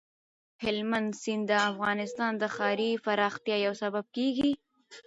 [0.63, 4.51] هلمند سیند د افغانستان د ښاري پراختیا یو سبب کېږي.